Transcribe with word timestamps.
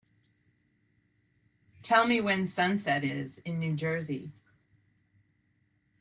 Tell 1.83 2.07
me 2.07 2.19
when 2.19 2.47
Sunset 2.47 3.03
is 3.03 3.37
in 3.37 3.59
New 3.59 3.75
Jersey 3.75 4.31